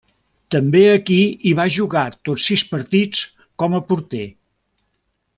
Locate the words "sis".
2.51-2.63